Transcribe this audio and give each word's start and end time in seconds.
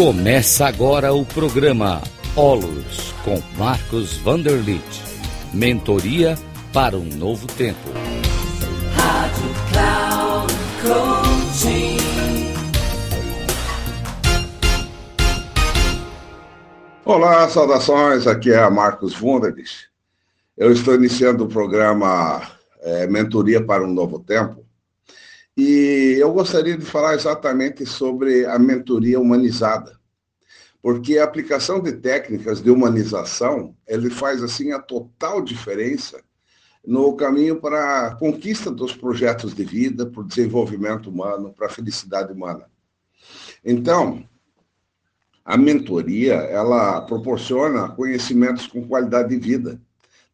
Começa 0.00 0.64
agora 0.64 1.12
o 1.12 1.26
programa 1.26 2.00
Olos 2.34 3.12
com 3.22 3.38
Marcos 3.58 4.16
Vanderlit. 4.16 4.82
Mentoria 5.52 6.38
para 6.72 6.96
um 6.96 7.04
novo 7.04 7.46
tempo. 7.46 7.78
Rádio 8.94 9.44
Cloud 9.70 10.54
Coaching. 10.80 11.98
Olá, 17.04 17.46
saudações. 17.50 18.26
Aqui 18.26 18.54
é 18.54 18.70
Marcos 18.70 19.12
Vanderlit. 19.12 19.90
Eu 20.56 20.72
estou 20.72 20.94
iniciando 20.94 21.44
o 21.44 21.48
programa 21.48 22.40
é, 22.80 23.06
Mentoria 23.06 23.62
para 23.62 23.84
um 23.84 23.92
Novo 23.92 24.18
Tempo. 24.18 24.64
E 25.54 26.16
eu 26.18 26.32
gostaria 26.32 26.78
de 26.78 26.86
falar 26.86 27.16
exatamente 27.16 27.84
sobre 27.84 28.46
a 28.46 28.58
mentoria 28.58 29.20
humanizada 29.20 29.99
porque 30.82 31.18
a 31.18 31.24
aplicação 31.24 31.80
de 31.80 31.92
técnicas 31.92 32.62
de 32.62 32.70
humanização, 32.70 33.74
ele 33.86 34.10
faz 34.10 34.42
assim 34.42 34.72
a 34.72 34.78
total 34.78 35.42
diferença 35.42 36.22
no 36.86 37.14
caminho 37.14 37.60
para 37.60 38.06
a 38.06 38.14
conquista 38.14 38.70
dos 38.70 38.96
projetos 38.96 39.54
de 39.54 39.64
vida, 39.64 40.06
para 40.06 40.22
o 40.22 40.26
desenvolvimento 40.26 41.10
humano, 41.10 41.52
para 41.52 41.66
a 41.66 41.70
felicidade 41.70 42.32
humana. 42.32 42.64
Então, 43.62 44.24
a 45.44 45.56
mentoria, 45.56 46.34
ela 46.34 47.02
proporciona 47.02 47.88
conhecimentos 47.88 48.66
com 48.66 48.86
qualidade 48.86 49.28
de 49.28 49.36
vida, 49.36 49.80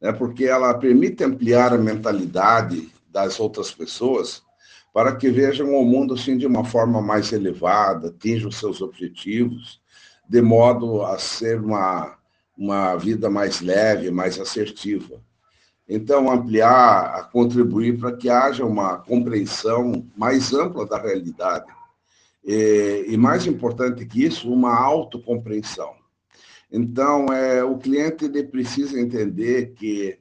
né? 0.01 0.13
porque 0.13 0.45
ela 0.45 0.73
permite 0.75 1.25
ampliar 1.25 1.73
a 1.73 1.79
mentalidade 1.79 2.93
das 3.11 3.41
outras 3.41 3.73
pessoas 3.73 4.43
para 4.93 5.17
que 5.17 5.29
vejam 5.29 5.75
o 5.75 5.85
mundo 5.85 6.15
assim 6.15 6.39
de 6.39 6.47
uma 6.47 6.65
forma 6.65 7.03
mais 7.03 7.33
elevada, 7.33 8.09
atinjam 8.09 8.51
seus 8.51 8.81
objetivos, 8.81 9.81
de 10.29 10.43
modo 10.43 11.05
a 11.05 11.19
ser 11.19 11.61
uma, 11.61 12.17
uma 12.57 12.97
vida 12.97 13.31
mais 13.31 13.61
leve, 13.61 14.11
mais 14.11 14.39
assertiva. 14.39 15.21
Então, 15.89 16.31
ampliar, 16.31 17.15
a 17.15 17.23
contribuir 17.23 17.99
para 17.99 18.17
que 18.17 18.29
haja 18.29 18.65
uma 18.65 18.99
compreensão 18.99 20.07
mais 20.17 20.53
ampla 20.53 20.85
da 20.85 20.99
realidade. 20.99 21.67
E, 22.45 23.07
e 23.09 23.17
mais 23.17 23.47
importante 23.47 24.05
que 24.05 24.25
isso, 24.25 24.53
uma 24.53 24.75
autocompreensão. 24.77 25.95
Então, 26.71 27.27
é, 27.27 27.63
o 27.63 27.79
cliente 27.79 28.25
ele 28.25 28.43
precisa 28.43 29.01
entender 29.01 29.75
que 29.75 30.19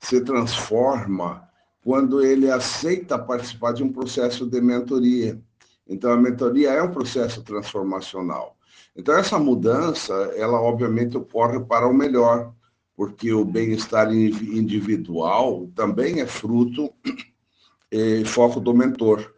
se 0.00 0.20
transforma 0.20 1.48
quando 1.82 2.22
ele 2.22 2.50
aceita 2.50 3.18
participar 3.18 3.72
de 3.72 3.82
um 3.82 3.92
processo 3.92 4.46
de 4.46 4.60
mentoria. 4.60 5.40
Então, 5.88 6.12
a 6.12 6.16
mentoria 6.16 6.70
é 6.70 6.82
um 6.82 6.92
processo 6.92 7.42
transformacional. 7.42 8.57
Então, 8.98 9.16
essa 9.16 9.38
mudança, 9.38 10.12
ela 10.36 10.60
obviamente 10.60 11.16
ocorre 11.16 11.60
para 11.60 11.86
o 11.86 11.94
melhor, 11.94 12.52
porque 12.96 13.32
o 13.32 13.44
bem-estar 13.44 14.12
individual 14.12 15.70
também 15.72 16.20
é 16.20 16.26
fruto 16.26 16.92
e 17.92 18.24
foco 18.24 18.58
do 18.58 18.74
mentor. 18.74 19.32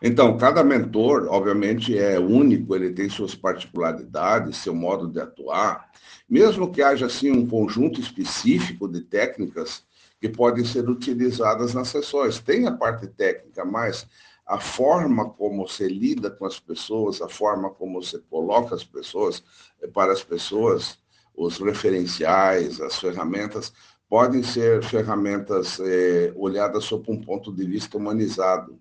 Então, 0.00 0.38
cada 0.38 0.62
mentor, 0.62 1.26
obviamente, 1.28 1.98
é 1.98 2.16
único, 2.16 2.76
ele 2.76 2.92
tem 2.92 3.10
suas 3.10 3.34
particularidades, 3.34 4.58
seu 4.58 4.72
modo 4.72 5.08
de 5.08 5.18
atuar, 5.18 5.90
mesmo 6.28 6.70
que 6.70 6.80
haja, 6.80 7.06
assim, 7.06 7.32
um 7.32 7.44
conjunto 7.44 8.00
específico 8.00 8.86
de 8.86 9.00
técnicas 9.00 9.82
que 10.20 10.28
podem 10.28 10.64
ser 10.64 10.88
utilizadas 10.88 11.74
nas 11.74 11.88
sessões. 11.88 12.38
Tem 12.38 12.68
a 12.68 12.72
parte 12.72 13.08
técnica, 13.08 13.64
mas 13.64 14.06
a 14.50 14.58
forma 14.58 15.30
como 15.30 15.68
você 15.68 15.86
lida 15.86 16.28
com 16.28 16.44
as 16.44 16.58
pessoas, 16.58 17.22
a 17.22 17.28
forma 17.28 17.70
como 17.70 18.02
você 18.02 18.18
coloca 18.28 18.74
as 18.74 18.82
pessoas, 18.82 19.44
eh, 19.80 19.86
para 19.86 20.12
as 20.12 20.24
pessoas, 20.24 20.98
os 21.36 21.58
referenciais, 21.58 22.80
as 22.80 22.98
ferramentas, 22.98 23.72
podem 24.08 24.42
ser 24.42 24.82
ferramentas 24.82 25.78
é, 25.78 26.32
olhadas 26.34 26.82
sob 26.82 27.12
um 27.12 27.20
ponto 27.20 27.52
de 27.52 27.64
vista 27.64 27.96
humanizado. 27.96 28.76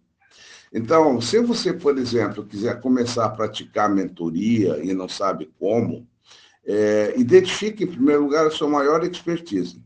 Então, 0.74 1.22
se 1.22 1.40
você, 1.40 1.72
por 1.72 2.00
exemplo, 2.00 2.44
quiser 2.44 2.82
começar 2.82 3.26
a 3.26 3.30
praticar 3.30 3.94
mentoria 3.94 4.84
e 4.84 4.92
não 4.96 5.08
sabe 5.08 5.52
como, 5.60 6.08
é, 6.66 7.14
identifique, 7.16 7.84
em 7.84 7.88
primeiro 7.88 8.24
lugar, 8.24 8.48
a 8.48 8.52
sua 8.52 8.68
maior 8.68 9.04
expertise. 9.04 9.80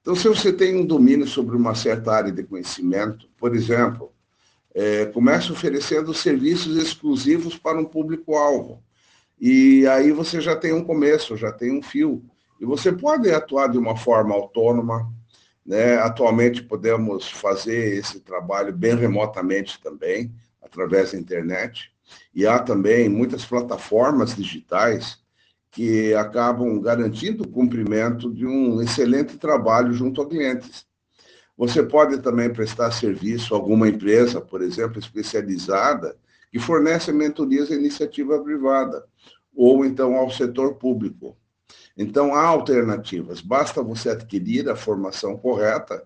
Então, 0.00 0.16
se 0.16 0.26
você 0.26 0.52
tem 0.52 0.76
um 0.76 0.84
domínio 0.84 1.28
sobre 1.28 1.56
uma 1.56 1.76
certa 1.76 2.10
área 2.10 2.32
de 2.32 2.42
conhecimento, 2.42 3.28
por 3.38 3.54
exemplo, 3.54 4.11
é, 4.74 5.06
começa 5.06 5.52
oferecendo 5.52 6.14
serviços 6.14 6.76
exclusivos 6.76 7.56
para 7.56 7.78
um 7.78 7.84
público-alvo. 7.84 8.82
E 9.40 9.86
aí 9.86 10.12
você 10.12 10.40
já 10.40 10.56
tem 10.56 10.72
um 10.72 10.84
começo, 10.84 11.36
já 11.36 11.52
tem 11.52 11.76
um 11.76 11.82
fio. 11.82 12.24
E 12.60 12.64
você 12.64 12.92
pode 12.92 13.30
atuar 13.30 13.68
de 13.68 13.76
uma 13.76 13.96
forma 13.96 14.34
autônoma. 14.34 15.12
Né? 15.64 15.96
Atualmente 15.96 16.62
podemos 16.62 17.28
fazer 17.28 17.96
esse 17.98 18.20
trabalho 18.20 18.72
bem 18.72 18.94
remotamente 18.94 19.80
também, 19.80 20.32
através 20.62 21.12
da 21.12 21.18
internet. 21.18 21.90
E 22.34 22.46
há 22.46 22.58
também 22.58 23.08
muitas 23.08 23.44
plataformas 23.44 24.34
digitais 24.34 25.20
que 25.70 26.14
acabam 26.14 26.80
garantindo 26.80 27.44
o 27.44 27.48
cumprimento 27.48 28.32
de 28.32 28.46
um 28.46 28.80
excelente 28.82 29.38
trabalho 29.38 29.92
junto 29.92 30.20
a 30.20 30.28
clientes. 30.28 30.86
Você 31.56 31.82
pode 31.82 32.18
também 32.18 32.52
prestar 32.52 32.90
serviço 32.90 33.54
a 33.54 33.58
alguma 33.58 33.88
empresa, 33.88 34.40
por 34.40 34.62
exemplo, 34.62 34.98
especializada, 34.98 36.16
que 36.50 36.58
fornece 36.58 37.12
mentorias 37.12 37.70
à 37.70 37.74
iniciativa 37.74 38.42
privada, 38.42 39.04
ou 39.54 39.84
então 39.84 40.16
ao 40.16 40.30
setor 40.30 40.74
público. 40.74 41.36
Então, 41.96 42.34
há 42.34 42.44
alternativas. 42.44 43.40
Basta 43.40 43.82
você 43.82 44.10
adquirir 44.10 44.68
a 44.68 44.76
formação 44.76 45.36
correta 45.36 46.02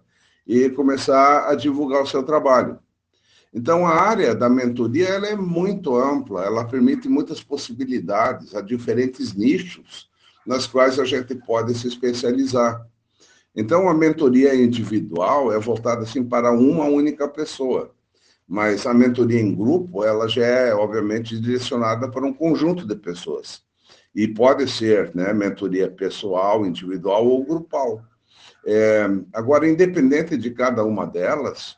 e 0.46 0.68
começar 0.70 1.48
a 1.48 1.54
divulgar 1.54 2.02
o 2.02 2.06
seu 2.06 2.22
trabalho. 2.22 2.78
Então, 3.52 3.86
a 3.86 3.94
área 3.94 4.34
da 4.34 4.50
mentoria 4.50 5.08
ela 5.08 5.28
é 5.28 5.36
muito 5.36 5.96
ampla, 5.96 6.44
ela 6.44 6.66
permite 6.66 7.08
muitas 7.08 7.42
possibilidades, 7.42 8.54
a 8.54 8.60
diferentes 8.60 9.32
nichos 9.32 10.10
nas 10.46 10.66
quais 10.66 10.98
a 10.98 11.04
gente 11.04 11.34
pode 11.34 11.74
se 11.74 11.88
especializar. 11.88 12.86
Então, 13.56 13.89
a 13.89 13.94
mentoria 13.94 14.55
individual 14.55 15.50
é 15.50 15.59
voltada 15.59 16.03
assim 16.03 16.22
para 16.22 16.53
uma 16.53 16.84
única 16.84 17.27
pessoa, 17.27 17.91
mas 18.47 18.87
a 18.87 18.93
mentoria 18.93 19.41
em 19.41 19.55
grupo, 19.55 20.05
ela 20.05 20.28
já 20.28 20.44
é, 20.44 20.75
obviamente, 20.75 21.41
direcionada 21.41 22.11
para 22.11 22.27
um 22.27 22.34
conjunto 22.34 22.87
de 22.87 22.94
pessoas. 22.94 23.62
E 24.15 24.28
pode 24.28 24.71
ser 24.71 25.11
né, 25.15 25.33
mentoria 25.33 25.91
pessoal, 25.91 26.67
individual 26.67 27.27
ou 27.27 27.44
grupal. 27.44 28.03
É, 28.67 29.09
agora, 29.33 29.67
independente 29.67 30.37
de 30.37 30.50
cada 30.50 30.84
uma 30.84 31.06
delas, 31.06 31.77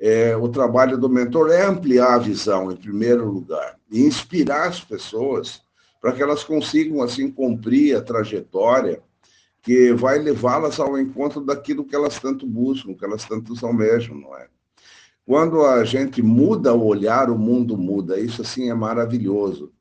é, 0.00 0.34
o 0.34 0.48
trabalho 0.48 0.96
do 0.96 1.08
mentor 1.08 1.50
é 1.50 1.66
ampliar 1.66 2.14
a 2.14 2.18
visão, 2.18 2.72
em 2.72 2.76
primeiro 2.76 3.30
lugar, 3.30 3.76
e 3.90 4.00
inspirar 4.00 4.68
as 4.68 4.80
pessoas 4.80 5.60
para 6.00 6.12
que 6.12 6.22
elas 6.22 6.42
consigam, 6.42 7.02
assim, 7.02 7.30
cumprir 7.30 7.94
a 7.94 8.00
trajetória 8.00 9.02
que 9.62 9.92
vai 9.92 10.18
levá-las 10.18 10.80
ao 10.80 10.98
encontro 10.98 11.40
daquilo 11.40 11.84
que 11.84 11.94
elas 11.94 12.18
tanto 12.18 12.46
buscam, 12.46 12.94
que 12.94 13.04
elas 13.04 13.24
tanto 13.24 13.54
almejam, 13.64 14.16
não 14.16 14.36
é? 14.36 14.48
Quando 15.26 15.64
a 15.64 15.84
gente 15.84 16.22
muda 16.22 16.74
o 16.74 16.84
olhar, 16.84 17.30
o 17.30 17.38
mundo 17.38 17.76
muda. 17.76 18.18
Isso 18.18 18.42
assim 18.42 18.70
é 18.70 18.74
maravilhoso. 18.74 19.72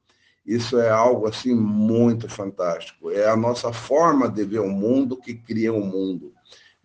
Isso 0.45 0.79
é 0.79 0.89
algo 0.89 1.27
assim 1.27 1.53
muito 1.53 2.27
fantástico. 2.27 3.09
É 3.11 3.29
a 3.29 3.35
nossa 3.35 3.71
forma 3.71 4.29
de 4.29 4.43
ver 4.43 4.59
o 4.59 4.69
mundo 4.69 5.17
que 5.17 5.33
cria 5.33 5.73
o 5.73 5.83
mundo. 5.83 6.33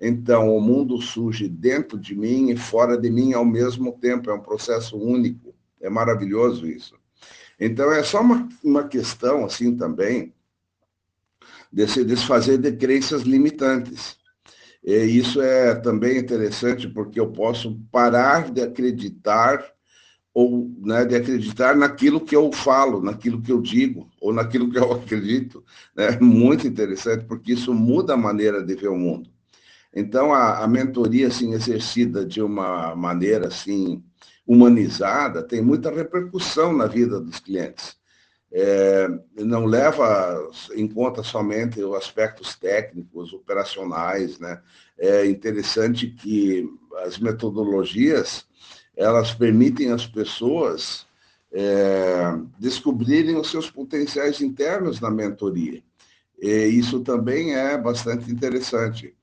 Então, 0.01 0.55
o 0.55 0.61
mundo 0.61 1.01
surge 1.01 1.49
dentro 1.49 1.99
de 1.99 2.15
mim 2.15 2.51
e 2.51 2.57
fora 2.57 2.97
de 2.97 3.11
mim 3.11 3.33
ao 3.33 3.45
mesmo 3.45 3.93
tempo. 3.93 4.31
É 4.31 4.35
um 4.35 4.41
processo 4.41 4.97
único. 4.97 5.55
É 5.81 5.91
maravilhoso 5.91 6.67
isso. 6.67 6.95
Então, 7.59 7.91
é 7.93 8.03
só 8.03 8.21
uma, 8.21 8.49
uma 8.63 8.85
questão 8.85 9.45
assim 9.45 9.77
também 9.77 10.34
de 11.75 11.89
se 11.89 12.05
desfazer 12.05 12.57
de 12.59 12.71
crenças 12.71 13.23
limitantes. 13.23 14.17
E 14.83 14.95
isso 14.95 15.43
é 15.43 15.75
também 15.75 16.19
interessante 16.19 16.87
porque 16.89 17.19
eu 17.19 17.33
posso 17.33 17.81
parar 17.91 18.53
de 18.53 18.63
acreditar 18.63 19.65
ou 20.33 20.71
né, 20.81 21.05
de 21.05 21.17
acreditar 21.17 21.77
naquilo 21.77 22.21
que 22.21 22.35
eu 22.35 22.53
falo, 22.53 23.03
naquilo 23.03 23.43
que 23.43 23.51
eu 23.51 23.61
digo, 23.61 24.09
ou 24.21 24.33
naquilo 24.33 24.71
que 24.71 24.79
eu 24.79 24.93
acredito. 24.95 25.65
É 25.97 26.13
né? 26.13 26.19
muito 26.21 26.67
interessante, 26.67 27.25
porque 27.25 27.53
isso 27.55 27.75
muda 27.75 28.15
a 28.15 28.17
maneira 28.17 28.63
de 28.63 28.75
ver 28.75 28.89
o 28.89 28.97
mundo. 28.97 29.29
Então, 29.93 30.33
a, 30.33 30.63
a 30.63 30.69
mentoria, 30.69 31.29
assim, 31.29 31.55
exercida 31.55 32.25
de 32.25 32.43
uma 32.43 32.95
maneira, 32.97 33.49
assim, 33.49 34.03
humanizada, 34.47 35.43
tem 35.43 35.63
muita 35.63 35.91
repercussão 35.91 36.73
na 36.73 36.87
vida 36.87 37.21
dos 37.21 37.39
clientes 37.41 37.97
é, 38.55 39.09
não 39.55 39.67
leva 39.67 40.51
em 40.75 40.89
conta 40.89 41.23
somente 41.23 41.81
os 41.81 41.95
aspectos 41.95 42.57
técnicos, 42.57 43.33
operacionais, 43.33 44.41
né? 44.41 44.61
É 44.99 45.27
interessante 45.27 46.09
que 46.09 46.69
as 47.05 47.19
metodologias 47.19 48.47
elas 48.97 49.33
permitem 49.33 49.93
às 49.93 50.07
pessoas 50.07 51.07
é, 51.53 52.37
descobrirem 52.59 53.37
os 53.37 53.49
seus 53.49 53.71
potenciais 53.71 54.41
internos 54.41 55.01
na 55.01 55.11
mentoria. 55.11 55.81
E 56.41 56.49
isso 56.67 57.01
também 57.01 57.55
é 57.55 57.79
bastante 57.79 58.31
interessante. 58.31 59.15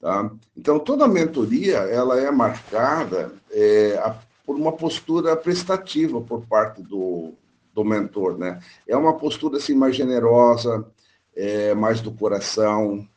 Tá? 0.00 0.28
Então, 0.56 0.80
toda 0.80 1.06
mentoria 1.06 1.78
ela 1.78 2.20
é 2.20 2.30
marcada 2.32 3.32
é, 3.52 3.96
a, 4.02 4.16
por 4.44 4.56
uma 4.56 4.72
postura 4.72 5.36
prestativa 5.36 6.20
por 6.20 6.44
parte 6.46 6.82
do, 6.82 7.32
do 7.78 7.84
mentor. 7.84 8.36
Né? 8.36 8.60
É 8.86 8.96
uma 8.96 9.16
postura 9.16 9.58
assim, 9.58 9.74
mais 9.74 9.94
generosa, 9.94 10.84
é, 11.34 11.74
mais 11.74 12.00
do 12.00 12.12
coração. 12.12 13.08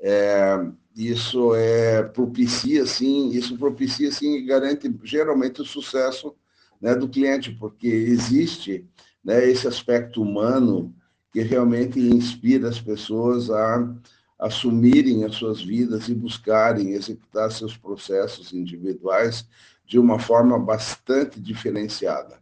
É, 0.00 0.58
isso 0.96 1.54
é 1.54 2.02
propicia 2.02 2.84
sim, 2.86 3.30
isso 3.30 3.56
propicia 3.56 4.10
sim 4.10 4.34
e 4.34 4.42
garante 4.42 4.92
geralmente 5.04 5.60
o 5.60 5.64
sucesso 5.64 6.34
né, 6.80 6.94
do 6.94 7.08
cliente, 7.08 7.52
porque 7.52 7.86
existe 7.86 8.84
né, 9.24 9.48
esse 9.48 9.66
aspecto 9.68 10.22
humano 10.22 10.94
que 11.32 11.40
realmente 11.42 12.00
inspira 12.00 12.68
as 12.68 12.80
pessoas 12.80 13.50
a 13.50 13.94
assumirem 14.38 15.24
as 15.24 15.34
suas 15.34 15.60
vidas 15.60 16.08
e 16.08 16.14
buscarem 16.14 16.92
executar 16.92 17.50
seus 17.50 17.76
processos 17.76 18.52
individuais 18.52 19.48
de 19.84 19.98
uma 19.98 20.18
forma 20.18 20.58
bastante 20.58 21.40
diferenciada. 21.40 22.40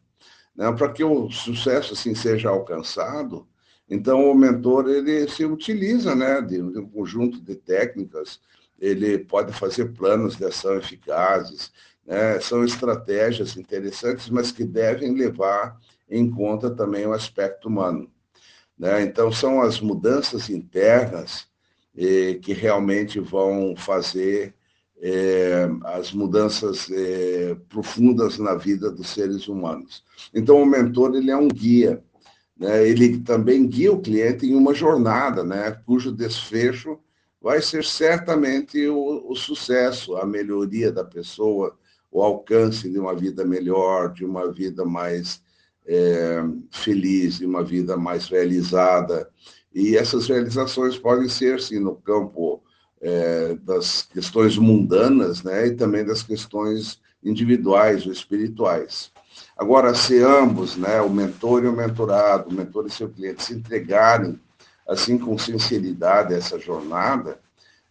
Né? 0.56 0.70
Para 0.72 0.92
que 0.92 1.04
o 1.04 1.30
sucesso 1.30 1.92
assim 1.92 2.14
seja 2.14 2.48
alcançado, 2.48 3.46
então 3.88 4.30
o 4.30 4.34
mentor 4.34 4.88
ele 4.88 5.28
se 5.28 5.44
utiliza 5.44 6.14
né, 6.14 6.40
de 6.40 6.60
um 6.60 6.88
conjunto 6.88 7.40
de 7.40 7.54
técnicas, 7.54 8.40
ele 8.78 9.18
pode 9.18 9.52
fazer 9.52 9.92
planos 9.92 10.36
de 10.36 10.44
ação 10.44 10.76
eficazes, 10.76 11.72
né? 12.06 12.38
São 12.40 12.64
estratégias 12.64 13.56
interessantes, 13.56 14.30
mas 14.30 14.52
que 14.52 14.64
devem 14.64 15.14
levar 15.14 15.76
em 16.08 16.30
conta 16.30 16.70
também 16.70 17.04
o 17.06 17.12
aspecto 17.12 17.68
humano. 17.68 18.10
Né? 18.78 19.02
Então, 19.02 19.32
são 19.32 19.60
as 19.60 19.80
mudanças 19.80 20.48
internas 20.48 21.48
eh, 21.96 22.38
que 22.40 22.52
realmente 22.52 23.18
vão 23.18 23.74
fazer 23.76 24.54
eh, 25.00 25.68
as 25.84 26.12
mudanças 26.12 26.88
eh, 26.90 27.56
profundas 27.68 28.38
na 28.38 28.54
vida 28.54 28.90
dos 28.90 29.08
seres 29.10 29.46
humanos. 29.48 30.02
Então, 30.34 30.60
o 30.60 30.66
mentor 30.66 31.14
ele 31.14 31.30
é 31.30 31.36
um 31.36 31.48
guia. 31.48 32.02
Né? 32.56 32.88
Ele 32.88 33.18
também 33.20 33.66
guia 33.66 33.92
o 33.92 34.00
cliente 34.00 34.46
em 34.46 34.54
uma 34.54 34.72
jornada, 34.74 35.44
né? 35.44 35.70
cujo 35.84 36.10
desfecho 36.10 36.98
vai 37.40 37.62
ser 37.62 37.84
certamente 37.84 38.88
o, 38.88 39.30
o 39.30 39.36
sucesso, 39.36 40.16
a 40.16 40.26
melhoria 40.26 40.90
da 40.90 41.04
pessoa, 41.04 41.76
o 42.10 42.22
alcance 42.22 42.90
de 42.90 42.98
uma 42.98 43.14
vida 43.14 43.44
melhor, 43.44 44.12
de 44.12 44.24
uma 44.24 44.50
vida 44.50 44.84
mais 44.84 45.40
é, 45.86 46.42
feliz, 46.72 47.38
de 47.38 47.46
uma 47.46 47.62
vida 47.62 47.96
mais 47.96 48.26
realizada. 48.26 49.28
E 49.72 49.96
essas 49.96 50.26
realizações 50.26 50.98
podem 50.98 51.28
ser, 51.28 51.60
sim, 51.60 51.78
no 51.78 51.94
campo 51.94 52.62
é, 53.00 53.54
das 53.62 54.02
questões 54.02 54.56
mundanas, 54.56 55.42
né, 55.42 55.68
e 55.68 55.74
também 55.74 56.04
das 56.04 56.22
questões 56.22 57.00
individuais 57.22 58.06
ou 58.06 58.12
espirituais. 58.12 59.10
Agora, 59.56 59.94
se 59.94 60.22
ambos, 60.22 60.76
né, 60.76 61.00
o 61.00 61.10
mentor 61.10 61.64
e 61.64 61.68
o 61.68 61.72
mentorado, 61.72 62.50
o 62.50 62.54
mentor 62.54 62.86
e 62.86 62.90
seu 62.90 63.08
cliente, 63.08 63.42
se 63.42 63.54
entregarem 63.54 64.38
assim 64.88 65.18
com 65.18 65.36
sinceridade 65.36 66.32
a 66.32 66.36
essa 66.36 66.58
jornada, 66.58 67.38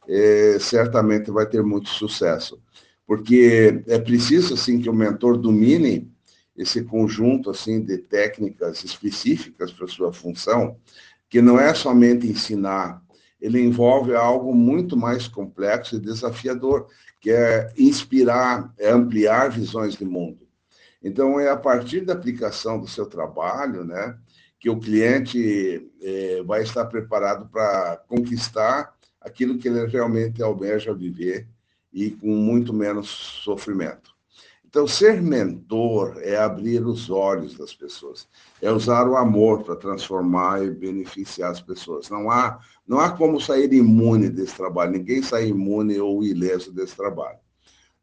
é, 0.07 0.57
certamente 0.59 1.31
vai 1.31 1.45
ter 1.45 1.61
muito 1.63 1.89
sucesso 1.89 2.59
porque 3.05 3.83
é 3.87 3.99
preciso 3.99 4.53
assim 4.53 4.79
que 4.79 4.89
o 4.89 4.93
mentor 4.93 5.37
domine 5.37 6.11
esse 6.57 6.83
conjunto 6.83 7.49
assim 7.49 7.81
de 7.81 7.97
técnicas 7.97 8.83
específicas 8.83 9.71
para 9.71 9.87
sua 9.87 10.13
função, 10.13 10.77
que 11.29 11.41
não 11.41 11.59
é 11.59 11.73
somente 11.73 12.27
ensinar, 12.27 13.03
ele 13.45 13.61
envolve 13.61 14.15
algo 14.15 14.55
muito 14.55 14.97
mais 14.97 15.27
complexo 15.27 15.95
e 15.95 15.99
desafiador, 15.99 16.87
que 17.21 17.29
é 17.29 17.71
inspirar, 17.77 18.73
é 18.75 18.89
ampliar 18.89 19.51
visões 19.51 19.95
de 19.95 20.03
mundo. 20.03 20.47
Então 21.01 21.39
é 21.39 21.47
a 21.47 21.55
partir 21.55 22.01
da 22.01 22.13
aplicação 22.13 22.79
do 22.79 22.87
seu 22.87 23.05
trabalho, 23.05 23.85
né, 23.85 24.17
que 24.59 24.67
o 24.67 24.79
cliente 24.79 25.87
é, 26.01 26.41
vai 26.41 26.63
estar 26.63 26.85
preparado 26.85 27.47
para 27.47 27.97
conquistar 28.07 28.95
aquilo 29.21 29.59
que 29.59 29.67
ele 29.67 29.85
realmente 29.85 30.41
almeja 30.41 30.91
viver 30.91 31.47
e 31.93 32.09
com 32.09 32.29
muito 32.29 32.73
menos 32.73 33.07
sofrimento. 33.07 34.14
Então, 34.75 34.85
ser 34.85 35.21
mentor 35.21 36.17
é 36.21 36.35
abrir 36.35 36.85
os 36.85 37.09
olhos 37.09 37.57
das 37.57 37.73
pessoas, 37.73 38.27
é 38.61 38.69
usar 38.69 39.07
o 39.07 39.15
amor 39.15 39.63
para 39.63 39.77
transformar 39.77 40.65
e 40.65 40.69
beneficiar 40.69 41.51
as 41.51 41.61
pessoas. 41.61 42.09
Não 42.09 42.29
há, 42.29 42.59
não 42.85 42.99
há 42.99 43.09
como 43.09 43.39
sair 43.39 43.71
imune 43.71 44.27
desse 44.27 44.53
trabalho, 44.53 44.91
ninguém 44.91 45.23
sai 45.23 45.47
imune 45.47 45.97
ou 45.97 46.21
ileso 46.21 46.73
desse 46.73 46.93
trabalho. 46.93 47.39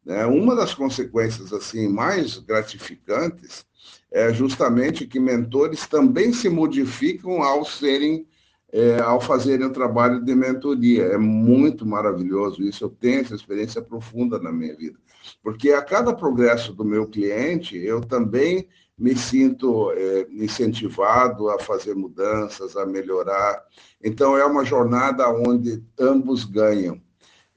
Né? 0.03 0.25
Uma 0.25 0.55
das 0.55 0.73
consequências 0.73 1.53
assim 1.53 1.87
mais 1.87 2.39
gratificantes 2.39 3.67
é 4.11 4.33
justamente 4.33 5.05
que 5.05 5.19
mentores 5.19 5.85
também 5.85 6.33
se 6.33 6.49
modificam 6.49 7.43
ao 7.43 7.63
serem 7.63 8.25
é, 8.73 8.99
ao 8.99 9.21
fazerem 9.21 9.67
o 9.67 9.71
trabalho 9.71 10.19
de 10.19 10.33
mentoria. 10.33 11.03
É 11.03 11.17
muito 11.17 11.85
maravilhoso 11.85 12.63
isso. 12.63 12.83
Eu 12.83 12.89
tenho 12.89 13.21
essa 13.21 13.35
experiência 13.35 13.83
profunda 13.83 14.39
na 14.39 14.51
minha 14.51 14.75
vida. 14.75 14.97
Porque 15.43 15.71
a 15.71 15.81
cada 15.81 16.11
progresso 16.11 16.73
do 16.73 16.83
meu 16.83 17.07
cliente, 17.07 17.77
eu 17.77 18.01
também 18.01 18.67
me 18.97 19.15
sinto 19.15 19.91
é, 19.91 20.27
incentivado 20.31 21.49
a 21.49 21.59
fazer 21.59 21.93
mudanças, 21.93 22.75
a 22.75 22.85
melhorar. 22.85 23.63
Então, 24.03 24.35
é 24.35 24.43
uma 24.43 24.65
jornada 24.65 25.29
onde 25.29 25.83
ambos 25.99 26.43
ganham. 26.43 26.99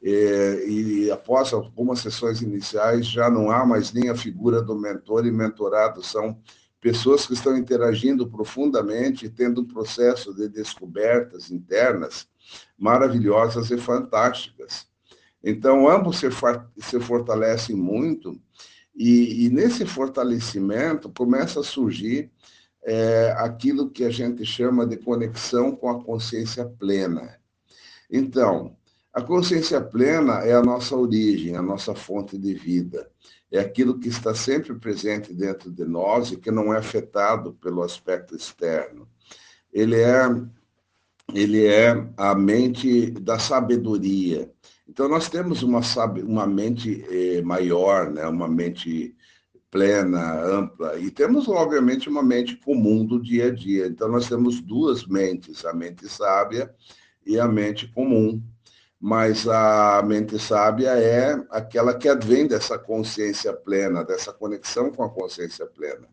É, 0.03 0.65
e 0.69 1.11
após 1.11 1.53
algumas 1.53 2.01
sessões 2.01 2.43
iniciais, 2.43 3.07
já 3.07 3.31
não 3.31 3.51
há 3.51 3.65
mais 3.65 3.93
nem 3.93 4.11
a 4.11 4.15
figura 4.15 4.63
do 4.63 4.79
mentor 4.79 5.27
e 5.27 5.33
mentorado, 5.33 6.03
são 6.03 6.39
pessoas 6.87 7.27
que 7.27 7.33
estão 7.33 7.57
interagindo 7.57 8.29
profundamente, 8.29 9.29
tendo 9.29 9.61
um 9.61 9.65
processo 9.65 10.33
de 10.33 10.49
descobertas 10.49 11.51
internas 11.51 12.29
maravilhosas 12.79 13.73
e 13.73 13.77
fantásticas. 13.77 14.87
Então, 15.43 15.89
ambos 15.89 16.21
se, 16.21 16.29
se 16.79 17.01
fortalecem 17.01 17.75
muito, 17.75 18.41
e, 18.95 19.47
e, 19.47 19.51
nesse 19.51 19.85
fortalecimento 19.85 21.11
começa 21.11 21.59
a 21.59 21.65
surgir 21.65 22.31
é, 22.85 23.35
aquilo 23.37 23.91
que 23.91 24.05
a 24.05 24.11
gente 24.11 24.47
chama 24.47 24.87
de 24.87 24.97
conexão 24.97 25.75
com 25.75 25.91
a 25.91 26.05
consciência 26.05 26.65
plena. 26.65 27.37
Então, 28.09 28.77
a 29.13 29.21
consciência 29.21 29.81
plena 29.81 30.35
é 30.45 30.53
a 30.53 30.63
nossa 30.63 30.95
origem, 30.95 31.57
a 31.57 31.63
nossa 31.63 31.97
fonte 31.97 32.39
de 32.39 32.55
vida 32.55 33.11
é 33.51 33.61
aquilo 33.61 33.99
que 33.99 34.09
está 34.09 34.35
sempre 34.35 34.75
presente 34.75 35.33
dentro 35.33 35.71
de 35.71 35.85
nós 35.85 36.33
e 36.33 36.37
que 36.37 36.51
não 36.51 36.75
é 36.75 36.79
afetado 36.79 37.55
pelo 37.55 37.83
aspecto 37.83 38.35
externo. 38.35 39.09
Ele 39.73 40.01
é, 40.01 40.25
ele 41.35 41.67
é 41.67 42.09
a 42.17 42.35
mente 42.35 43.11
da 43.11 43.39
sabedoria. 43.39 44.51
Então, 44.89 45.09
nós 45.09 45.29
temos 45.29 45.63
uma, 45.63 45.81
uma 46.25 46.47
mente 46.47 47.05
eh, 47.11 47.43
maior, 47.43 48.11
né? 48.11 48.27
uma 48.27 48.49
mente 48.49 49.15
plena, 49.71 50.41
ampla, 50.43 50.99
e 50.99 51.11
temos, 51.11 51.49
obviamente, 51.49 52.09
uma 52.09 52.23
mente 52.23 52.57
comum 52.57 53.05
do 53.05 53.21
dia 53.21 53.49
a 53.49 53.51
dia. 53.51 53.87
Então, 53.87 54.09
nós 54.09 54.29
temos 54.29 54.61
duas 54.61 55.07
mentes, 55.07 55.65
a 55.65 55.73
mente 55.73 56.09
sábia 56.09 56.73
e 57.27 57.39
a 57.39 57.47
mente 57.49 57.89
comum 57.89 58.43
mas 59.01 59.47
a 59.47 60.03
mente 60.03 60.39
sábia 60.39 60.91
é 60.99 61.37
aquela 61.51 61.95
que 61.95 62.09
advém 62.09 62.47
dessa 62.47 62.79
consciência 62.79 63.53
plena, 63.53 64.05
dessa 64.05 64.33
conexão 64.33 64.91
com 64.91 65.03
a 65.03 65.11
consciência 65.11 65.67
plena. 65.67 66.09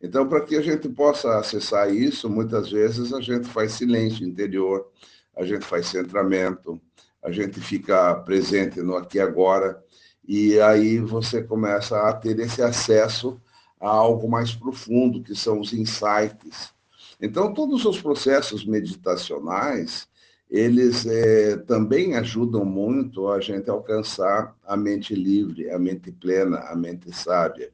Então, 0.00 0.28
para 0.28 0.40
que 0.40 0.56
a 0.56 0.60
gente 0.60 0.88
possa 0.88 1.38
acessar 1.38 1.92
isso, 1.94 2.28
muitas 2.28 2.70
vezes 2.70 3.12
a 3.12 3.20
gente 3.20 3.46
faz 3.48 3.72
silêncio 3.72 4.26
interior, 4.26 4.90
a 5.36 5.44
gente 5.44 5.64
faz 5.64 5.86
centramento, 5.86 6.80
a 7.22 7.30
gente 7.30 7.60
fica 7.60 8.14
presente 8.16 8.82
no 8.82 8.96
aqui 8.96 9.18
e 9.18 9.20
agora, 9.20 9.82
e 10.26 10.60
aí 10.60 10.98
você 10.98 11.42
começa 11.42 12.08
a 12.08 12.12
ter 12.12 12.38
esse 12.40 12.62
acesso 12.62 13.40
a 13.80 13.88
algo 13.88 14.28
mais 14.28 14.54
profundo, 14.54 15.22
que 15.22 15.34
são 15.34 15.60
os 15.60 15.72
insights. 15.72 16.72
Então, 17.20 17.52
todos 17.52 17.84
os 17.84 18.00
processos 18.00 18.64
meditacionais, 18.64 20.08
eles 20.52 21.06
é, 21.06 21.56
também 21.56 22.14
ajudam 22.14 22.62
muito 22.62 23.26
a 23.30 23.40
gente 23.40 23.70
a 23.70 23.72
alcançar 23.72 24.54
a 24.66 24.76
mente 24.76 25.14
livre, 25.14 25.70
a 25.70 25.78
mente 25.78 26.12
plena, 26.12 26.58
a 26.58 26.76
mente 26.76 27.10
sábia. 27.10 27.72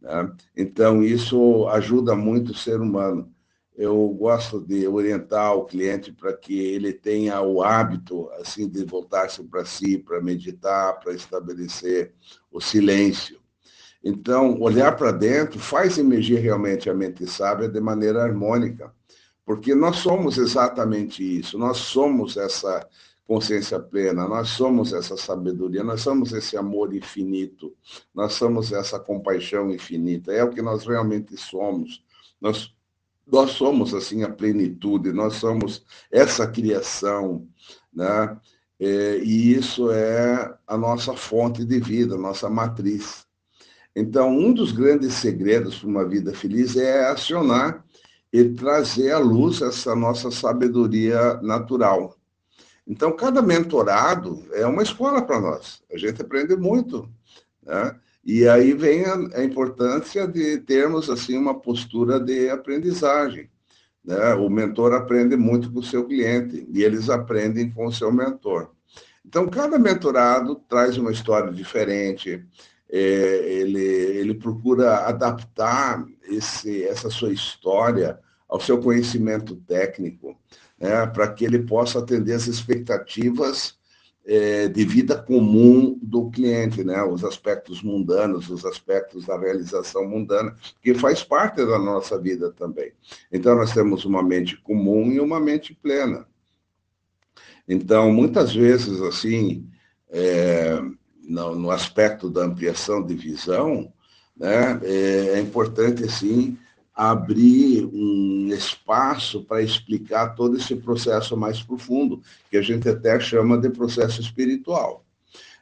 Né? 0.00 0.32
Então, 0.56 1.02
isso 1.02 1.68
ajuda 1.68 2.16
muito 2.16 2.52
o 2.52 2.56
ser 2.56 2.80
humano. 2.80 3.30
Eu 3.76 4.08
gosto 4.18 4.58
de 4.58 4.88
orientar 4.88 5.54
o 5.56 5.66
cliente 5.66 6.10
para 6.10 6.32
que 6.32 6.58
ele 6.58 6.90
tenha 6.90 7.38
o 7.42 7.62
hábito 7.62 8.30
assim 8.40 8.66
de 8.66 8.82
voltar-se 8.82 9.44
para 9.44 9.66
si, 9.66 9.98
para 9.98 10.18
meditar, 10.22 10.98
para 10.98 11.12
estabelecer 11.12 12.14
o 12.50 12.62
silêncio. 12.62 13.38
Então, 14.02 14.58
olhar 14.58 14.96
para 14.96 15.12
dentro 15.12 15.58
faz 15.58 15.98
emergir 15.98 16.38
realmente 16.38 16.88
a 16.88 16.94
mente 16.94 17.26
sábia 17.26 17.68
de 17.68 17.78
maneira 17.78 18.22
harmônica, 18.22 18.90
porque 19.46 19.76
nós 19.76 19.98
somos 19.98 20.38
exatamente 20.38 21.22
isso, 21.22 21.56
nós 21.56 21.78
somos 21.78 22.36
essa 22.36 22.84
consciência 23.26 23.78
plena, 23.78 24.26
nós 24.26 24.48
somos 24.50 24.92
essa 24.92 25.16
sabedoria, 25.16 25.84
nós 25.84 26.00
somos 26.00 26.32
esse 26.32 26.56
amor 26.56 26.92
infinito, 26.92 27.72
nós 28.12 28.32
somos 28.32 28.72
essa 28.72 28.98
compaixão 28.98 29.70
infinita, 29.70 30.32
é 30.32 30.42
o 30.42 30.50
que 30.50 30.60
nós 30.60 30.84
realmente 30.84 31.36
somos. 31.36 32.04
Nós, 32.40 32.74
nós 33.24 33.52
somos, 33.52 33.94
assim, 33.94 34.24
a 34.24 34.28
plenitude, 34.28 35.12
nós 35.12 35.34
somos 35.34 35.84
essa 36.10 36.46
criação, 36.46 37.46
né? 37.92 38.36
É, 38.78 39.18
e 39.18 39.54
isso 39.54 39.90
é 39.90 40.54
a 40.66 40.76
nossa 40.76 41.14
fonte 41.14 41.64
de 41.64 41.80
vida, 41.80 42.14
a 42.14 42.18
nossa 42.18 42.50
matriz. 42.50 43.26
Então, 43.94 44.28
um 44.28 44.52
dos 44.52 44.70
grandes 44.70 45.14
segredos 45.14 45.78
para 45.78 45.88
uma 45.88 46.06
vida 46.06 46.34
feliz 46.34 46.76
é 46.76 47.06
acionar 47.06 47.85
e 48.36 48.50
trazer 48.50 49.12
à 49.12 49.18
luz 49.18 49.62
essa 49.62 49.96
nossa 49.96 50.30
sabedoria 50.30 51.40
natural. 51.40 52.14
Então, 52.86 53.16
cada 53.16 53.40
mentorado 53.40 54.44
é 54.52 54.66
uma 54.66 54.82
escola 54.82 55.22
para 55.22 55.40
nós. 55.40 55.82
A 55.90 55.96
gente 55.96 56.20
aprende 56.20 56.54
muito. 56.54 57.08
Né? 57.62 57.96
E 58.22 58.46
aí 58.46 58.74
vem 58.74 59.06
a, 59.06 59.14
a, 59.38 59.42
importância 59.42 60.28
de 60.28 60.58
termos 60.58 61.08
assim 61.08 61.38
uma 61.38 61.58
postura 61.58 62.20
de 62.20 62.50
aprendizagem. 62.50 63.48
Né? 64.04 64.34
O 64.34 64.50
mentor 64.50 64.92
aprende 64.92 65.34
muito 65.34 65.72
com 65.72 65.78
o 65.78 65.82
seu 65.82 66.04
cliente 66.04 66.68
e 66.70 66.84
eles 66.84 67.08
aprendem 67.08 67.70
com 67.70 67.86
o 67.86 67.92
seu 67.92 68.12
mentor. 68.12 68.70
Então, 69.24 69.48
cada 69.48 69.78
mentorado 69.78 70.56
traz 70.68 70.98
uma 70.98 71.10
história 71.10 71.50
diferente, 71.50 72.44
é, 72.88 72.98
ele, 72.98 73.82
ele 73.82 74.34
procura 74.34 75.06
adaptar 75.06 76.04
esse, 76.28 76.84
essa 76.84 77.08
sua 77.08 77.32
história 77.32 78.20
ao 78.48 78.60
seu 78.60 78.80
conhecimento 78.80 79.56
técnico 79.56 80.36
né, 80.78 81.06
para 81.06 81.32
que 81.32 81.44
ele 81.44 81.60
possa 81.60 81.98
atender 81.98 82.34
as 82.34 82.46
expectativas 82.46 83.76
é, 84.24 84.66
de 84.68 84.84
vida 84.84 85.16
comum 85.16 85.98
do 86.02 86.30
cliente, 86.30 86.82
né, 86.82 87.02
os 87.02 87.24
aspectos 87.24 87.82
mundanos, 87.82 88.50
os 88.50 88.64
aspectos 88.64 89.26
da 89.26 89.38
realização 89.38 90.08
mundana, 90.08 90.54
que 90.82 90.94
faz 90.94 91.22
parte 91.22 91.64
da 91.64 91.78
nossa 91.78 92.18
vida 92.18 92.52
também. 92.52 92.92
Então, 93.32 93.54
nós 93.54 93.72
temos 93.72 94.04
uma 94.04 94.22
mente 94.22 94.56
comum 94.56 95.12
e 95.12 95.20
uma 95.20 95.38
mente 95.38 95.74
plena. 95.74 96.26
Então, 97.68 98.12
muitas 98.12 98.52
vezes, 98.54 99.00
assim, 99.00 99.68
é, 100.10 100.80
no, 101.22 101.54
no, 101.54 101.70
aspecto 101.70 102.28
da 102.28 102.44
ampliação 102.44 103.04
de 103.04 103.14
visão, 103.14 103.92
né, 104.36 104.80
é, 104.82 105.34
é 105.34 105.40
importante, 105.40 106.04
assim, 106.04 106.58
abrir 106.92 107.84
um 107.84 108.25
espaço 108.56 109.44
para 109.44 109.62
explicar 109.62 110.34
todo 110.34 110.56
esse 110.56 110.74
processo 110.76 111.36
mais 111.36 111.62
profundo, 111.62 112.20
que 112.50 112.56
a 112.56 112.62
gente 112.62 112.88
até 112.88 113.18
chama 113.20 113.58
de 113.58 113.70
processo 113.70 114.20
espiritual. 114.20 115.04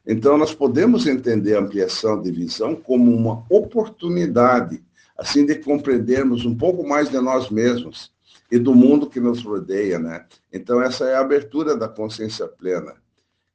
Então, 0.07 0.37
nós 0.37 0.55
podemos 0.55 1.07
entender 1.07 1.57
a 1.57 1.61
ampliação 1.61 2.21
de 2.21 2.31
visão 2.31 2.77
como 2.77 3.15
uma 3.15 3.45
oportunidade, 3.49 4.85
assim, 5.17 5.47
de 5.47 5.55
compreendermos 5.57 6.45
um 6.45 6.55
pouco 6.55 6.87
mais 6.87 7.09
de 7.09 7.19
nós 7.19 7.49
mesmos 7.51 8.13
e 8.51 8.59
do 8.59 8.75
mundo 8.75 9.09
que 9.09 9.19
nos 9.19 9.43
rodeia, 9.43 9.99
né? 9.99 10.27
Então, 10.53 10.83
essa 10.83 11.07
é 11.07 11.15
a 11.15 11.21
abertura 11.21 11.75
da 11.75 11.89
consciência 11.89 12.47
plena, 12.47 12.95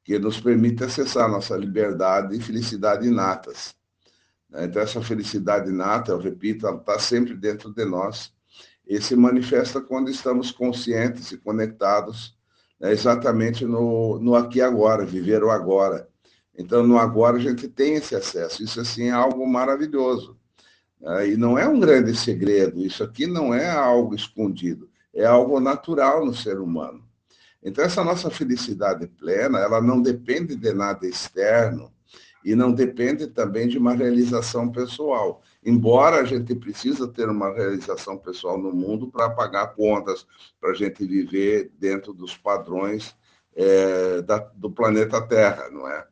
que 0.03 0.17
nos 0.17 0.39
permite 0.39 0.83
acessar 0.83 1.29
nossa 1.29 1.55
liberdade 1.55 2.35
e 2.35 2.41
felicidade 2.41 3.07
inatas. 3.07 3.75
Né? 4.49 4.65
Então, 4.65 4.81
essa 4.81 5.01
felicidade 5.01 5.69
inata, 5.69 6.11
eu 6.11 6.17
repito, 6.17 6.65
ela 6.65 6.77
está 6.77 6.97
sempre 6.97 7.35
dentro 7.35 7.71
de 7.71 7.85
nós 7.85 8.33
e 8.89 8.99
se 8.99 9.15
manifesta 9.15 9.79
quando 9.79 10.09
estamos 10.09 10.51
conscientes 10.51 11.31
e 11.31 11.37
conectados 11.37 12.35
né, 12.79 12.91
exatamente 12.91 13.63
no, 13.63 14.19
no 14.19 14.33
aqui 14.33 14.57
e 14.57 14.61
agora, 14.63 15.05
viver 15.05 15.43
o 15.43 15.51
agora. 15.51 16.09
Então, 16.57 16.85
no 16.85 16.97
agora 16.97 17.37
a 17.37 17.39
gente 17.39 17.67
tem 17.67 17.93
esse 17.93 18.15
acesso. 18.15 18.63
Isso, 18.63 18.81
assim, 18.81 19.09
é 19.09 19.11
algo 19.11 19.47
maravilhoso. 19.47 20.35
Né? 20.99 21.29
E 21.29 21.37
não 21.37 21.57
é 21.57 21.67
um 21.67 21.79
grande 21.79 22.15
segredo. 22.17 22.83
Isso 22.83 23.03
aqui 23.03 23.27
não 23.27 23.53
é 23.53 23.69
algo 23.69 24.15
escondido. 24.15 24.89
É 25.13 25.23
algo 25.23 25.59
natural 25.59 26.25
no 26.25 26.33
ser 26.33 26.59
humano. 26.59 27.03
Então, 27.61 27.83
essa 27.83 28.03
nossa 28.03 28.31
felicidade 28.31 29.05
plena, 29.05 29.59
ela 29.59 29.79
não 29.79 30.01
depende 30.01 30.55
de 30.55 30.73
nada 30.73 31.05
externo, 31.05 31.93
e 32.43 32.55
não 32.55 32.71
depende 32.71 33.27
também 33.27 33.67
de 33.67 33.77
uma 33.77 33.93
realização 33.93 34.69
pessoal. 34.71 35.41
Embora 35.63 36.21
a 36.21 36.23
gente 36.23 36.55
precisa 36.55 37.07
ter 37.07 37.29
uma 37.29 37.53
realização 37.53 38.17
pessoal 38.17 38.57
no 38.57 38.71
mundo 38.71 39.07
para 39.07 39.29
pagar 39.29 39.75
contas, 39.75 40.25
para 40.59 40.71
a 40.71 40.73
gente 40.73 41.05
viver 41.05 41.71
dentro 41.77 42.13
dos 42.13 42.37
padrões 42.37 43.15
é, 43.55 44.21
da, 44.21 44.37
do 44.55 44.71
planeta 44.71 45.21
Terra, 45.21 45.69
não 45.69 45.87
é? 45.87 46.05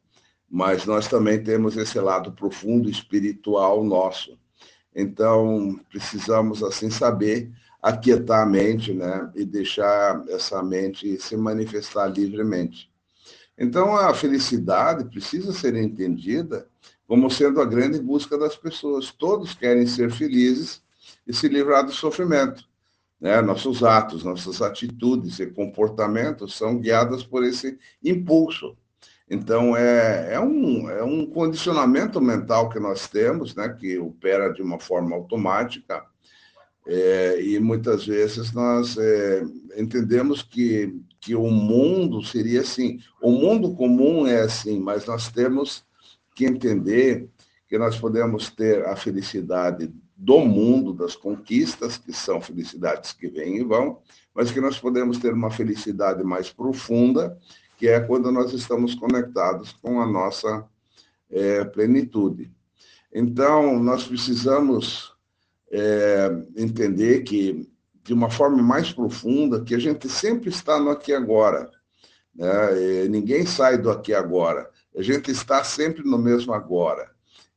Mas 0.50 0.86
nós 0.86 1.08
também 1.08 1.42
temos 1.42 1.76
esse 1.78 2.00
lado 2.00 2.32
profundo 2.32 2.90
espiritual 2.90 3.84
nosso. 3.84 4.38
Então, 4.96 5.80
precisamos, 5.90 6.64
assim, 6.64 6.90
saber 6.90 7.52
aquietar 7.82 8.44
a 8.44 8.46
mente, 8.46 8.94
né? 8.94 9.32
E 9.36 9.46
deixar 9.46 10.24
essa 10.30 10.64
mente 10.64 11.22
se 11.22 11.38
manifestar 11.38 12.08
livremente. 12.08 12.90
Então, 13.58 13.96
a 13.96 14.14
felicidade 14.14 15.06
precisa 15.06 15.52
ser 15.52 15.76
entendida 15.76 16.68
como 17.08 17.30
sendo 17.32 17.62
a 17.62 17.66
grande 17.66 18.00
busca 18.00 18.38
das 18.38 18.56
pessoas. 18.56 19.12
Todos 19.12 19.56
querem 19.56 19.88
ser 19.88 20.12
felizes 20.12 20.84
e 21.26 21.34
se 21.34 21.48
livrar 21.48 21.86
do 21.86 21.92
sofrimento. 21.92 22.64
Né? 23.20 23.42
Nossos 23.42 23.84
atos, 23.84 24.24
nossas 24.24 24.62
atitudes 24.62 25.40
e 25.40 25.48
comportamentos 25.48 26.56
são 26.56 26.78
guiados 26.78 27.24
por 27.24 27.44
esse 27.44 27.80
impulso. 28.04 28.78
Então, 29.30 29.76
é, 29.76 30.36
é, 30.36 30.40
um, 30.40 30.90
é 30.90 31.04
um 31.04 31.26
condicionamento 31.26 32.22
mental 32.22 32.70
que 32.70 32.80
nós 32.80 33.10
temos, 33.10 33.56
né, 33.56 33.68
que 33.68 33.98
opera 34.00 34.54
de 34.54 34.62
uma 34.62 34.80
forma 34.80 35.16
automática, 35.16 36.06
é, 36.90 37.42
e 37.42 37.60
muitas 37.60 38.06
vezes 38.06 38.54
nós 38.54 38.98
é, 38.98 39.44
entendemos 39.76 40.42
que, 40.42 40.98
que 41.20 41.36
o 41.36 41.50
mundo 41.50 42.24
seria 42.24 42.62
assim. 42.62 43.00
O 43.22 43.30
mundo 43.30 43.76
comum 43.76 44.26
é 44.26 44.42
assim, 44.42 44.80
mas 44.80 45.06
nós 45.06 45.30
temos 45.30 45.84
que 46.34 46.46
entender 46.46 47.28
que 47.68 47.78
nós 47.78 48.00
podemos 48.00 48.50
ter 48.50 48.86
a 48.86 48.96
felicidade 48.96 49.94
do 50.16 50.40
mundo, 50.40 50.94
das 50.94 51.14
conquistas, 51.14 51.98
que 51.98 52.14
são 52.14 52.40
felicidades 52.40 53.12
que 53.12 53.28
vêm 53.28 53.58
e 53.58 53.64
vão, 53.64 54.00
mas 54.34 54.50
que 54.50 54.62
nós 54.62 54.80
podemos 54.80 55.18
ter 55.18 55.34
uma 55.34 55.52
felicidade 55.52 56.24
mais 56.24 56.50
profunda, 56.50 57.38
que 57.78 57.90
é 57.90 58.00
quando 58.00 58.32
nós 58.32 58.54
estamos 58.54 58.96
conectados 58.96 59.74
com 59.74 60.00
a 60.02 60.08
nossa 60.08 60.66
é, 61.30 61.66
plenitude. 61.66 62.50
Então, 63.14 63.78
nós 63.78 64.06
precisamos 64.06 65.17
é, 65.72 66.30
entender 66.56 67.22
que, 67.24 67.70
de 68.04 68.14
uma 68.14 68.30
forma 68.30 68.62
mais 68.62 68.92
profunda, 68.92 69.64
que 69.64 69.76
a 69.76 69.80
gente 69.80 70.08
sempre 70.10 70.50
está 70.50 70.80
no 70.80 70.90
aqui 70.90 71.14
agora. 71.14 71.70
Né? 72.34 73.08
ninguém 73.10 73.46
sai 73.46 73.78
do 73.78 73.90
aqui 73.90 74.14
agora. 74.14 74.70
A 74.96 75.02
gente 75.02 75.32
está 75.32 75.64
sempre 75.64 76.04
no 76.04 76.18
mesmo 76.18 76.54
agora. 76.54 77.10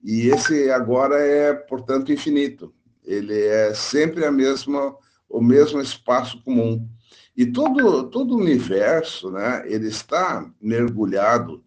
E 0.02 0.28
esse 0.28 0.70
agora 0.70 1.18
é, 1.18 1.52
portanto, 1.52 2.12
infinito. 2.12 2.74
Ele 3.04 3.38
é 3.38 3.74
sempre 3.74 4.24
a 4.24 4.32
mesma, 4.32 4.96
o 5.28 5.40
mesmo 5.40 5.80
espaço 5.80 6.42
comum. 6.42 6.88
E 7.36 7.46
todo, 7.46 8.08
todo 8.10 8.34
o 8.34 8.38
universo, 8.38 9.30
né, 9.30 9.62
ele 9.66 9.88
está 9.88 10.50
mergulhado 10.60 11.64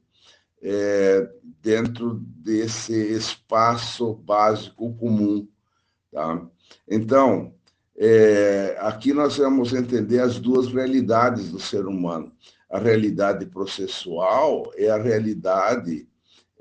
é, 0.62 1.28
dentro 1.62 2.16
desse 2.38 2.94
espaço 2.94 4.14
básico 4.16 4.96
comum. 4.96 5.48
Tá? 6.13 6.46
Então, 6.88 7.53
é, 7.98 8.77
aqui 8.79 9.13
nós 9.13 9.38
vamos 9.38 9.74
entender 9.74 10.20
as 10.20 10.39
duas 10.39 10.67
realidades 10.72 11.50
do 11.51 11.60
ser 11.60 11.88
humano. 11.88 12.32
A 12.70 12.77
realidade 12.77 13.48
processual 13.48 14.72
é 14.75 14.89
a 14.89 15.01
realidade 15.01 16.08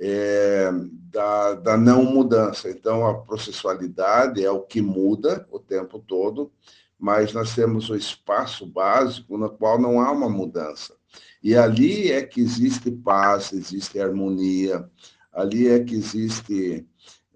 é, 0.01 0.71
da, 1.11 1.55
da 1.55 1.77
não 1.77 2.05
mudança. 2.05 2.71
Então, 2.71 3.07
a 3.07 3.15
processualidade 3.15 4.43
é 4.43 4.51
o 4.51 4.63
que 4.63 4.81
muda 4.81 5.47
o 5.51 5.59
tempo 5.59 5.99
todo, 5.99 6.51
mas 6.99 7.33
nós 7.33 7.55
temos 7.55 7.91
o 7.91 7.95
espaço 7.95 8.67
básico 8.67 9.37
no 9.37 9.51
qual 9.51 9.79
não 9.79 10.01
há 10.01 10.11
uma 10.11 10.31
mudança. 10.31 10.95
E 11.43 11.55
ali 11.55 12.11
é 12.11 12.23
que 12.23 12.41
existe 12.41 12.91
paz, 12.91 13.53
existe 13.53 14.01
harmonia, 14.01 14.89
ali 15.33 15.69
é 15.69 15.81
que 15.81 15.95
existe 15.95 16.87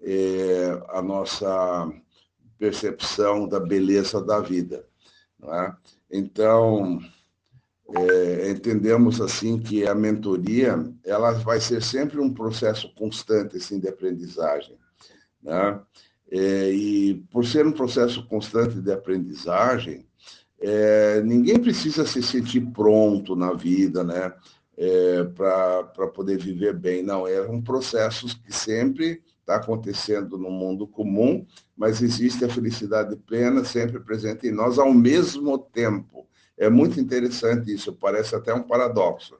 é, 0.01 0.81
a 0.89 1.01
nossa 1.01 1.91
percepção 2.57 3.47
da 3.47 3.59
beleza 3.59 4.21
da 4.23 4.39
vida. 4.39 4.85
É? 5.43 5.73
Então, 6.11 6.99
é, 7.95 8.49
entendemos 8.49 9.21
assim 9.21 9.59
que 9.59 9.87
a 9.87 9.95
mentoria 9.95 10.83
ela 11.05 11.31
vai 11.31 11.59
ser 11.59 11.81
sempre 11.81 12.19
um 12.19 12.33
processo 12.33 12.93
constante 12.95 13.57
assim, 13.57 13.79
de 13.79 13.87
aprendizagem. 13.87 14.77
Né? 15.41 15.79
É, 16.29 16.71
e 16.71 17.15
por 17.31 17.45
ser 17.45 17.65
um 17.65 17.71
processo 17.71 18.27
constante 18.27 18.81
de 18.81 18.91
aprendizagem, 18.91 20.05
é, 20.59 21.21
ninguém 21.21 21.59
precisa 21.59 22.05
se 22.05 22.21
sentir 22.21 22.61
pronto 22.71 23.35
na 23.35 23.53
vida, 23.53 24.03
né? 24.03 24.33
É, 24.79 25.23
para 25.23 26.07
poder 26.07 26.37
viver 26.37 26.73
bem. 26.73 27.01
Não, 27.01 27.27
é 27.27 27.41
um 27.49 27.61
processo 27.61 28.27
que 28.43 28.53
sempre 28.53 29.23
está 29.47 29.55
acontecendo 29.55 30.37
no 30.37 30.51
mundo 30.51 30.85
comum, 30.85 31.47
mas 31.75 32.01
existe 32.01 32.43
a 32.43 32.49
felicidade 32.49 33.15
plena 33.15 33.63
sempre 33.63 33.97
presente 33.97 34.45
em 34.45 34.51
nós 34.51 34.77
ao 34.77 34.93
mesmo 34.93 35.57
tempo. 35.57 36.27
É 36.57 36.69
muito 36.69 36.99
interessante 36.99 37.73
isso, 37.73 37.93
parece 37.93 38.35
até 38.35 38.53
um 38.53 38.63
paradoxo. 38.63 39.37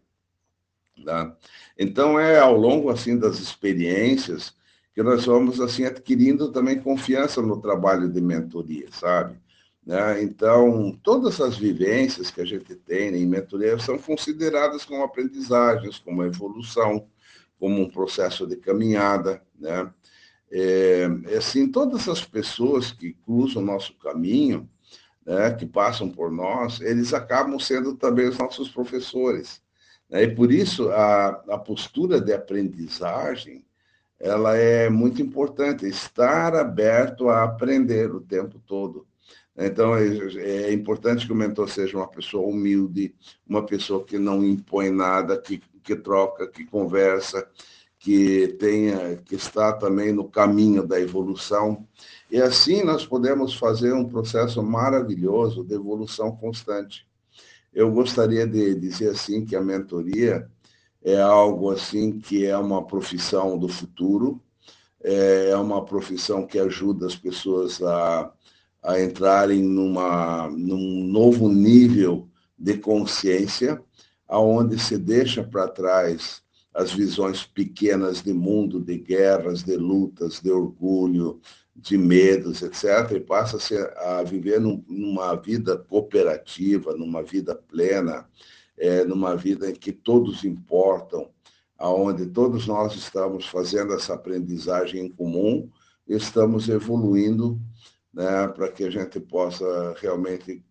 Tá? 1.04 1.36
Então, 1.78 2.18
é 2.18 2.40
ao 2.40 2.56
longo 2.56 2.90
assim 2.90 3.20
das 3.20 3.40
experiências 3.40 4.56
que 4.94 5.04
nós 5.04 5.26
vamos 5.26 5.60
assim 5.60 5.84
adquirindo 5.84 6.52
também 6.52 6.80
confiança 6.80 7.42
no 7.42 7.60
trabalho 7.60 8.10
de 8.10 8.22
mentoria, 8.22 8.88
sabe? 8.92 9.38
Né? 9.86 10.24
Então, 10.24 10.98
todas 11.04 11.40
as 11.42 11.58
vivências 11.58 12.32
que 12.32 12.42
a 12.42 12.46
gente 12.46 12.76
tem 12.76 13.14
em 13.14 13.26
mentoria 13.26 13.78
são 13.78 13.98
consideradas 13.98 14.86
como 14.86 15.04
aprendizagens, 15.04 16.00
como 16.00 16.24
evolução, 16.24 17.08
como 17.60 17.82
um 17.82 17.90
processo 17.90 18.46
de 18.46 18.56
caminhada. 18.56 19.42
Né? 19.60 19.92
É, 20.52 21.08
assim, 21.38 21.70
todas 21.70 22.08
as 22.08 22.24
pessoas 22.24 22.92
que 22.92 23.14
cruzam 23.26 23.62
o 23.62 23.66
nosso 23.66 23.94
caminho, 23.98 24.70
né, 25.26 25.52
que 25.52 25.66
passam 25.66 26.10
por 26.10 26.32
nós, 26.32 26.80
eles 26.80 27.14
acabam 27.14 27.60
sendo 27.60 27.96
também 27.96 28.28
os 28.28 28.38
nossos 28.38 28.70
professores. 28.70 29.62
Né? 30.10 30.24
E 30.24 30.36
por 30.36 30.52
isso 30.52 30.90
a, 30.90 31.28
a 31.50 31.58
postura 31.58 32.22
de 32.22 32.34
aprendizagem 32.34 33.66
ela 34.20 34.58
é 34.58 34.90
muito 34.90 35.22
importante, 35.22 35.88
estar 35.88 36.56
aberto 36.56 37.30
a 37.30 37.44
aprender 37.44 38.14
o 38.14 38.20
tempo 38.20 38.60
todo. 38.66 39.06
Então, 39.56 39.96
é, 39.96 40.08
é 40.38 40.74
importante 40.74 41.26
que 41.26 41.32
o 41.32 41.36
mentor 41.36 41.70
seja 41.70 41.98
uma 41.98 42.08
pessoa 42.08 42.48
humilde, 42.48 43.16
uma 43.48 43.66
pessoa 43.66 44.04
que 44.04 44.18
não 44.18 44.44
impõe 44.44 44.92
nada, 44.92 45.40
que, 45.40 45.62
que 45.88 45.96
troca, 45.96 46.46
que 46.48 46.65
conversa, 46.65 47.48
que 47.98 48.50
tenha, 48.60 49.15
que 49.17 49.36
está 49.36 49.72
também 49.72 50.12
no 50.12 50.29
caminho 50.29 50.86
da 50.86 51.00
evolução. 51.00 51.88
E 52.29 52.41
assim 52.41 52.84
nós 52.84 53.06
podemos 53.06 53.56
fazer 53.56 53.94
um 53.94 54.06
processo 54.06 54.62
maravilhoso 54.62 55.63
de 55.63 55.74
evolução 55.74 56.36
constante. 56.36 57.08
Eu 57.74 57.89
gostaria 57.89 58.46
de 58.46 58.75
dizer 58.75 59.12
assim 59.12 59.46
que 59.46 59.56
a 59.56 59.62
mentoria 59.62 60.50
é 61.01 61.22
algo 61.22 61.72
assim 61.72 62.20
que 62.20 62.46
é 62.46 62.58
uma 62.58 62.86
profissão 62.86 63.58
do 63.58 63.70
futuro, 63.70 64.41
é 65.01 65.56
uma 65.56 65.86
profissão 65.86 66.46
que 66.46 66.60
ajuda 66.60 67.06
as 67.08 67.15
pessoas 67.15 67.82
a 67.82 68.34
a 68.88 69.01
entrarem 69.01 69.62
numa, 69.62 70.50
num 70.50 71.03
novo 71.03 71.50
nível 71.50 72.29
de 72.58 72.77
consciência, 72.77 73.84
aonde 74.27 74.77
se 74.79 74.98
deixa 74.98 75.43
para 75.43 75.67
trás 75.67 76.41
as 76.74 76.91
visões 76.91 77.43
pequenas 77.43 78.22
de 78.22 78.34
mundo, 78.34 78.79
de 78.79 78.98
guerras, 78.98 79.63
de 79.63 79.75
lutas, 79.75 80.39
de 80.39 80.51
orgulho, 80.51 81.41
de 81.75 81.98
medos, 81.98 82.62
etc., 82.62 83.12
e 83.15 83.19
passa 83.19 83.57
a, 83.98 84.19
a 84.19 84.24
viver 84.24 84.60
num, 84.60 84.84
numa 84.88 85.36
vida 85.36 85.77
cooperativa, 85.77 86.96
numa 86.96 87.24
vida 87.24 87.55
plena, 87.55 88.27
é, 88.77 89.03
numa 89.03 89.36
vida 89.36 89.69
em 89.69 89.74
que 89.74 89.91
todos 89.91 90.43
importam, 90.43 91.29
aonde 91.77 92.27
todos 92.27 92.67
nós 92.67 92.96
estamos 92.96 93.48
fazendo 93.48 93.93
essa 93.93 94.13
aprendizagem 94.13 95.05
em 95.05 95.10
comum, 95.10 95.69
estamos 96.07 96.69
evoluindo 96.69 97.59
né, 98.13 98.48
para 98.50 98.72
que 98.72 98.83
a 98.83 98.90
gente 98.90 99.20
possa 99.20 99.96
realmente 100.00 100.63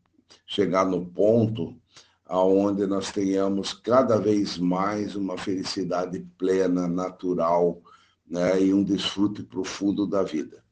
chegar 0.47 0.85
no 0.85 1.05
ponto 1.05 1.77
aonde 2.27 2.87
nós 2.87 3.13
tenhamos 3.13 3.73
cada 3.73 4.19
vez 4.19 4.59
mais 4.59 5.15
uma 5.15 5.39
felicidade 5.39 6.27
plena, 6.37 6.89
natural, 6.89 7.81
né, 8.29 8.61
e 8.61 8.75
um 8.75 8.83
desfrute 8.83 9.43
profundo 9.43 10.07
da 10.07 10.23
vida. 10.23 10.63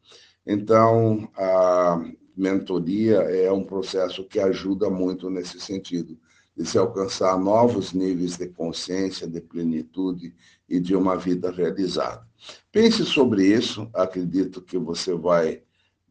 Então, 0.47 1.29
a 1.37 2.05
mentoria 2.37 3.19
é 3.19 3.51
um 3.53 3.65
processo 3.65 4.25
que 4.25 4.41
ajuda 4.41 4.91
muito 4.91 5.31
nesse 5.31 5.61
sentido, 5.61 6.19
de 6.57 6.67
se 6.67 6.77
alcançar 6.77 7.39
novos 7.39 7.93
níveis 7.93 8.37
de 8.37 8.49
consciência, 8.49 9.27
de 9.27 9.41
plenitude 9.41 10.35
e 10.69 10.81
de 10.81 10.95
uma 10.95 11.17
vida 11.17 11.51
realizada. 11.51 12.27
Pense 12.71 13.05
sobre 13.05 13.47
isso, 13.47 13.89
acredito 13.95 14.61
que 14.61 14.77
você 14.77 15.15
vai 15.15 15.63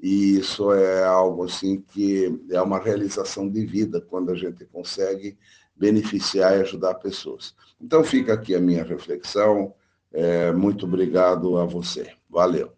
E 0.00 0.36
isso 0.38 0.72
é 0.72 1.04
algo 1.04 1.44
assim 1.44 1.80
que 1.80 2.38
é 2.50 2.60
uma 2.62 2.78
realização 2.78 3.48
de 3.48 3.64
vida 3.64 4.00
quando 4.00 4.30
a 4.30 4.36
gente 4.36 4.64
consegue 4.66 5.36
beneficiar 5.74 6.56
e 6.56 6.60
ajudar 6.60 6.94
pessoas. 6.94 7.54
Então 7.80 8.04
fica 8.04 8.34
aqui 8.34 8.54
a 8.54 8.60
minha 8.60 8.84
reflexão. 8.84 9.72
É, 10.12 10.52
muito 10.52 10.86
obrigado 10.86 11.58
a 11.58 11.64
você. 11.64 12.12
Valeu. 12.28 12.72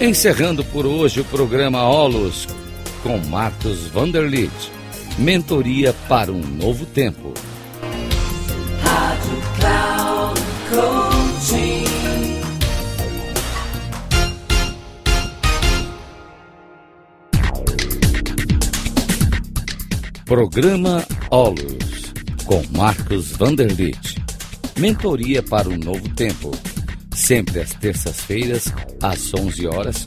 Encerrando 0.00 0.64
por 0.64 0.84
hoje 0.84 1.20
o 1.20 1.24
programa 1.24 1.84
Olos 1.88 2.48
com 3.02 3.18
Marcos 3.18 3.86
Vanderlit. 3.88 4.52
Mentoria 5.18 5.92
para 6.08 6.32
um 6.32 6.40
novo 6.40 6.86
tempo. 6.86 7.34
Rádio 8.82 9.42
Cloud. 9.58 9.92
Programa 20.32 21.06
Olos, 21.30 22.14
com 22.46 22.62
Marcos 22.74 23.32
Vanderlit. 23.32 24.16
Mentoria 24.78 25.42
para 25.42 25.68
um 25.68 25.76
novo 25.76 26.08
tempo. 26.14 26.50
Sempre 27.14 27.60
às 27.60 27.74
terças-feiras, 27.74 28.72
às 29.02 29.34
11 29.34 29.66
horas, 29.66 30.06